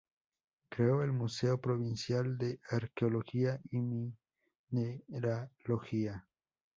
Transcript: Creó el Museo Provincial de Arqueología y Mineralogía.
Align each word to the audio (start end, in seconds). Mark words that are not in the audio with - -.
Creó 0.71 1.03
el 1.03 1.11
Museo 1.11 1.61
Provincial 1.61 2.35
de 2.39 2.59
Arqueología 2.71 3.61
y 3.69 3.83
Mineralogía. 4.71 6.25